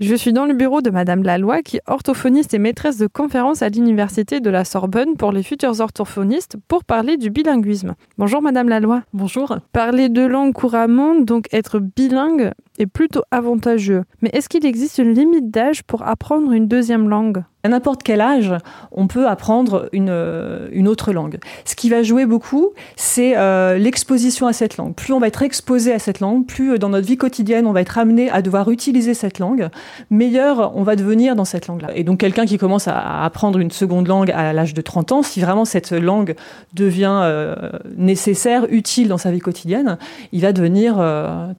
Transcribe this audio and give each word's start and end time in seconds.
Je 0.00 0.16
suis 0.16 0.32
dans 0.32 0.44
le 0.44 0.54
bureau 0.54 0.80
de 0.80 0.90
Madame 0.90 1.22
Laloy, 1.22 1.62
qui 1.62 1.76
est 1.76 1.82
orthophoniste 1.86 2.52
et 2.52 2.58
maîtresse 2.58 2.98
de 2.98 3.06
conférence 3.06 3.62
à 3.62 3.68
l'Université 3.68 4.40
de 4.40 4.50
la 4.50 4.64
Sorbonne 4.64 5.16
pour 5.16 5.30
les 5.30 5.44
futurs 5.44 5.80
orthophonistes 5.80 6.56
pour 6.66 6.82
parler 6.82 7.16
du 7.16 7.30
bilinguisme. 7.30 7.94
Bonjour 8.18 8.42
Madame 8.42 8.68
Laloy. 8.68 9.02
Bonjour. 9.12 9.56
Parler 9.72 10.08
deux 10.08 10.26
langues 10.26 10.52
couramment, 10.52 11.20
donc 11.20 11.46
être 11.52 11.78
bilingue, 11.78 12.50
est 12.80 12.86
plutôt 12.86 13.22
avantageux. 13.30 14.02
Mais 14.20 14.30
est-ce 14.32 14.48
qu'il 14.48 14.66
existe 14.66 14.98
une 14.98 15.14
limite 15.14 15.52
d'âge 15.52 15.84
pour 15.84 16.02
apprendre 16.02 16.50
une 16.50 16.66
deuxième 16.66 17.08
langue? 17.08 17.44
À 17.64 17.68
n'importe 17.68 18.02
quel 18.02 18.20
âge, 18.20 18.52
on 18.92 19.06
peut 19.06 19.26
apprendre 19.26 19.88
une, 19.92 20.10
euh, 20.10 20.68
une 20.72 20.86
autre 20.86 21.12
langue. 21.14 21.38
Ce 21.64 21.74
qui 21.74 21.88
va 21.88 22.02
jouer 22.02 22.26
beaucoup, 22.26 22.72
c'est 22.94 23.38
euh, 23.38 23.78
l'exposition 23.78 24.46
à 24.46 24.52
cette 24.52 24.76
langue. 24.76 24.94
Plus 24.94 25.14
on 25.14 25.18
va 25.18 25.28
être 25.28 25.42
exposé 25.42 25.90
à 25.94 25.98
cette 25.98 26.20
langue, 26.20 26.44
plus 26.46 26.72
euh, 26.72 26.78
dans 26.78 26.90
notre 26.90 27.06
vie 27.06 27.16
quotidienne, 27.16 27.66
on 27.66 27.72
va 27.72 27.80
être 27.80 27.96
amené 27.96 28.28
à 28.30 28.42
devoir 28.42 28.70
utiliser 28.70 29.14
cette 29.14 29.38
langue, 29.38 29.68
meilleur 30.10 30.76
on 30.76 30.82
va 30.82 30.94
devenir 30.94 31.36
dans 31.36 31.46
cette 31.46 31.66
langue-là. 31.66 31.88
Et 31.94 32.04
donc 32.04 32.20
quelqu'un 32.20 32.44
qui 32.44 32.58
commence 32.58 32.86
à 32.86 33.24
apprendre 33.24 33.58
une 33.58 33.70
seconde 33.70 34.08
langue 34.08 34.30
à 34.30 34.52
l'âge 34.52 34.74
de 34.74 34.82
30 34.82 35.12
ans, 35.12 35.22
si 35.22 35.40
vraiment 35.40 35.64
cette 35.64 35.92
langue 35.92 36.34
devient 36.74 37.54
nécessaire, 37.96 38.66
utile 38.68 39.08
dans 39.08 39.16
sa 39.16 39.30
vie 39.30 39.38
quotidienne, 39.38 39.96
il 40.32 40.42
va 40.42 40.52
devenir 40.52 41.02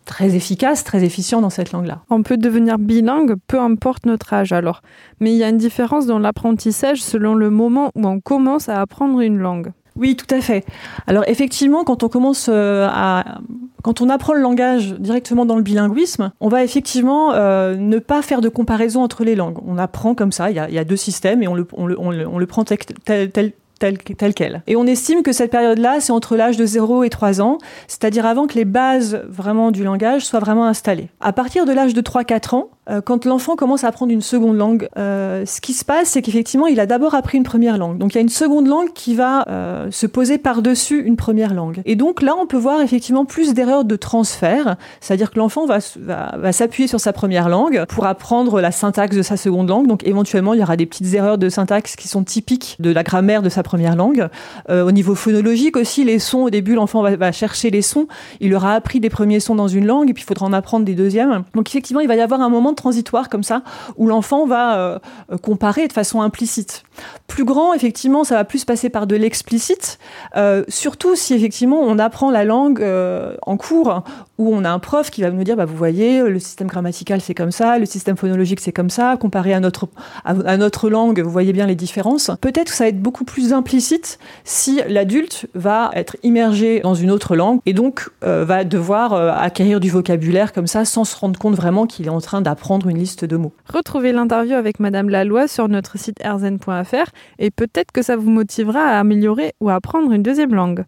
très 0.06 0.36
efficace, 0.36 0.84
très 0.84 1.04
efficient 1.04 1.42
dans 1.42 1.50
cette 1.50 1.72
langue-là. 1.72 2.02
On 2.10 2.22
peut 2.22 2.38
devenir 2.38 2.78
bilingue, 2.78 3.36
peu 3.48 3.60
importe 3.60 4.06
notre 4.06 4.34
âge 4.34 4.52
alors. 4.52 4.82
Mais 5.20 5.32
il 5.32 5.38
y 5.38 5.44
a 5.44 5.50
une 5.50 5.58
différence 5.58 5.95
dans 6.02 6.20
l'apprentissage 6.20 7.02
selon 7.02 7.34
le 7.34 7.50
moment 7.50 7.92
où 7.96 8.06
on 8.06 8.20
commence 8.20 8.70
à 8.70 8.82
apprendre 8.82 9.22
une 9.22 9.38
langue. 9.38 9.72
Oui, 9.98 10.18
tout 10.18 10.28
à 10.30 10.42
fait. 10.42 10.66
Alors 11.08 11.24
effectivement, 11.28 11.86
quand 11.86 12.04
on 12.04 12.10
commence 12.10 12.50
euh, 12.50 12.88
à 12.92 13.40
quand 13.82 14.02
on 14.02 14.10
apprend 14.10 14.34
le 14.34 14.42
langage 14.42 14.96
directement 14.96 15.46
dans 15.46 15.56
le 15.56 15.62
bilinguisme, 15.62 16.32
on 16.42 16.50
va 16.50 16.64
effectivement 16.64 17.34
euh, 17.34 17.76
ne 17.76 18.00
pas 18.00 18.22
faire 18.22 18.42
de 18.42 18.50
comparaison 18.50 19.04
entre 19.04 19.24
les 19.24 19.36
langues. 19.36 19.60
On 19.66 19.78
apprend 19.78 20.16
comme 20.16 20.32
ça, 20.32 20.50
il 20.50 20.56
y 20.56 20.60
a, 20.60 20.84
deux 20.84 20.96
systèmes 20.98 21.44
et 21.44 21.48
on 21.48 21.54
le, 21.54 21.68
on 21.74 21.86
le, 21.86 22.28
on 22.28 22.40
le, 22.40 22.46
prend 22.48 22.64
tel, 22.64 22.80
tel, 23.06 23.32
tel, 23.32 23.54
quel. 23.80 24.64
Et 24.68 24.76
on 24.76 24.86
estime 24.86 25.24
que 25.24 25.32
cette 25.32 25.52
période-là, 25.52 26.00
c'est 26.00 26.12
entre 26.12 26.36
l'âge 26.36 26.58
de 26.58 26.66
0 26.66 27.04
et 27.04 27.10
3 27.10 27.42
ans, 27.42 27.58
c'est-à-dire 27.88 28.26
avant 28.26 28.48
que 28.48 28.56
les 28.56 28.66
bases 28.66 29.22
vraiment 29.28 29.72
du 29.72 29.84
langage 29.84 30.26
soient 30.26 30.40
vraiment 30.40 30.66
installées. 30.66 31.10
À 31.22 31.34
partir 31.34 31.66
de 31.66 31.74
l'âge 31.74 31.94
de 31.94 32.02
3-4 32.02 32.56
ans, 32.56 32.70
euh, 32.90 33.02
quand 33.02 33.26
l'enfant 33.26 33.56
commence 33.56 33.84
à 33.84 33.88
apprendre 33.88 34.12
une 34.12 34.22
seconde 34.22 34.58
langue, 34.58 34.88
euh, 34.98 35.44
ce 35.46 35.60
qui 35.60 35.74
se 35.74 35.84
passe, 35.84 36.10
c'est 36.10 36.22
qu'effectivement, 36.22 36.68
il 36.68 36.80
a 36.80 36.86
d'abord 36.86 37.16
appris 37.16 37.38
une 37.38 37.44
première 37.44 37.78
langue. 37.78 37.98
Donc 37.98 38.14
il 38.14 38.16
y 38.16 38.20
a 38.20 38.22
une 38.22 38.30
seconde 38.30 38.68
langue 38.68 38.94
qui 38.94 39.16
va 39.16 39.48
euh, 39.50 39.90
se 39.92 40.06
poser 40.06 40.38
par-dessus 40.38 41.04
une 41.04 41.16
première 41.16 41.54
langue. 41.54 41.82
Et 41.86 41.96
donc 41.96 42.22
là, 42.22 42.36
on 42.40 42.46
peut 42.46 42.58
voir 42.58 42.82
effectivement 42.82 43.26
plus 43.26 43.54
d'erreurs 43.54 43.86
de 43.86 43.96
transfert, 43.96 44.76
c'est-à-dire 45.02 45.32
que 45.32 45.40
l'enfant 45.40 45.66
va, 45.66 45.80
va, 46.00 46.36
va 46.38 46.52
s'appuyer 46.52 46.88
sur 46.88 47.00
sa 47.00 47.12
première 47.12 47.50
langue 47.50 47.86
pour 47.90 48.06
apprendre 48.06 48.62
la 48.62 48.72
syntaxe 48.72 49.16
de 49.16 49.24
sa 49.24 49.38
seconde 49.38 49.70
langue. 49.70 49.88
Donc 49.88 50.06
éventuellement, 50.06 50.54
il 50.54 50.60
y 50.60 50.64
aura 50.64 50.78
des 50.78 50.86
petites 50.86 51.14
erreurs 51.14 51.38
de 51.38 51.50
syntaxe 51.50 51.96
qui 51.96 52.08
sont 52.08 52.24
typiques 52.24 52.78
de 52.80 52.92
la 52.92 53.04
grammaire 53.04 53.42
de 53.42 53.50
sa 53.50 53.64
première 53.66 53.96
langue. 53.96 54.28
au 54.70 54.92
niveau 54.92 55.16
phonologique 55.16 55.76
aussi, 55.78 56.04
les 56.04 56.20
sons, 56.20 56.44
au 56.44 56.50
début, 56.50 56.76
l'enfant 56.76 57.04
va, 57.04 57.32
chercher 57.32 57.70
les 57.70 57.82
sons. 57.82 58.08
Il 58.40 58.54
aura 58.54 58.74
appris 58.74 59.00
des 59.00 59.10
premiers 59.10 59.40
sons 59.40 59.56
dans 59.56 59.68
une 59.68 59.86
langue 59.86 60.10
et 60.10 60.14
puis 60.14 60.24
il 60.24 60.26
faudra 60.26 60.46
en 60.46 60.54
apprendre 60.54 60.86
des 60.86 60.96
deuxièmes. 60.96 61.44
Donc 61.54 61.70
effectivement, 61.70 62.02
il 62.02 62.08
va 62.08 62.16
y 62.16 62.22
avoir 62.22 62.42
un 62.42 62.50
moment 62.50 62.74
transitoire 62.74 63.30
comme 63.30 63.44
ça, 63.44 63.64
où 63.98 64.08
l'enfant 64.08 64.46
va 64.46 64.78
euh, 64.78 65.00
comparer 65.42 65.88
de 65.88 65.94
façon 65.94 66.22
implicite. 66.22 66.84
Plus 67.28 67.44
grand, 67.44 67.74
effectivement, 67.74 68.24
ça 68.24 68.36
va 68.36 68.46
plus 68.46 68.66
passer 68.66 68.90
par 68.90 69.08
de 69.08 69.16
l'explicite, 69.16 70.00
euh, 70.36 70.64
surtout 70.68 71.16
si 71.16 71.34
effectivement 71.34 71.80
on 71.82 72.00
apprend 72.00 72.32
la 72.32 72.44
langue 72.44 72.82
euh, 72.82 73.36
en 73.42 73.58
cours, 73.58 74.04
où 74.38 74.54
on 74.54 74.64
a 74.64 74.70
un 74.70 74.80
prof 74.80 75.10
qui 75.10 75.22
va 75.22 75.32
nous 75.32 75.44
dire, 75.44 75.56
bah, 75.56 75.66
vous 75.66 75.76
voyez, 75.76 76.22
le 76.22 76.40
système 76.40 76.68
grammatical 76.68 77.22
c'est 77.22 77.34
comme 77.34 77.52
ça, 77.52 77.80
le 77.80 77.86
système 77.86 78.18
phonologique 78.18 78.60
c'est 78.60 78.72
comme 78.72 78.90
ça, 78.90 79.18
comparé 79.18 79.54
à 79.54 79.60
notre, 79.60 79.88
à, 80.24 80.58
notre 80.58 80.90
langue, 80.90 81.22
vous 81.22 81.30
voyez 81.30 81.54
bien 81.54 81.68
les 81.68 81.76
différences. 81.76 82.32
Peut-être 82.42 82.72
que 82.72 82.76
ça 82.76 82.86
va 82.86 82.90
être 82.90 83.02
beaucoup 83.02 83.26
plus 83.26 83.54
implicite 83.54 84.20
si 84.44 84.82
l'adulte 84.88 85.48
va 85.54 85.92
être 85.94 86.18
immergé 86.24 86.82
dans 86.82 86.96
une 86.96 87.12
autre 87.12 87.36
langue 87.36 87.60
et 87.66 87.74
donc 87.74 88.10
va 88.22 88.64
devoir 88.64 89.14
acquérir 89.14 89.80
du 89.80 89.90
vocabulaire 89.90 90.54
comme 90.54 90.68
ça 90.68 90.86
sans 90.86 91.04
se 91.04 91.16
rendre 91.16 91.40
compte 91.40 91.56
vraiment 91.56 91.86
qu'il 91.86 92.08
est 92.08 92.10
en 92.10 92.22
train 92.22 92.42
d'apprendre 92.42 92.88
une 92.88 92.98
liste 92.98 93.26
de 93.26 93.38
mots. 93.38 93.54
Retrouvez 93.72 94.12
l'interview 94.12 94.56
avec 94.56 94.80
Madame 94.80 95.10
Laloy 95.10 95.48
sur 95.48 95.68
notre 95.68 95.98
site 95.98 96.20
erzen.fr 96.22 97.12
et 97.40 97.52
peut-être 97.52 97.92
que 97.92 98.02
ça 98.02 98.16
vous 98.16 98.30
motivera 98.30 98.80
à 98.80 99.00
améliorer 99.00 99.54
ou 99.62 99.70
à 99.70 99.76
apprendre 99.76 100.12
une 100.12 100.24
deuxième 100.24 100.54
langue. 100.54 100.86